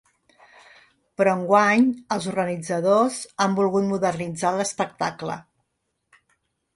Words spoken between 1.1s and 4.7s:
Però enguany els organitzadors han volgut modernitzar